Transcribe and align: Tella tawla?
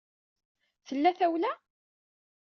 Tella 0.87 1.11
tawla? 1.17 1.51